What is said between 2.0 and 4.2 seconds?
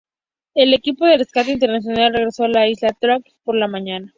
regreso a la Isla Tracy por la mañana.